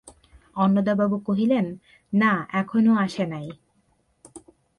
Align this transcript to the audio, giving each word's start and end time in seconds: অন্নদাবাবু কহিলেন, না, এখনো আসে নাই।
অন্নদাবাবু 0.55 1.17
কহিলেন, 1.19 1.65
না, 2.13 2.31
এখনো 2.53 2.91
আসে 2.95 3.25
নাই। 3.25 3.47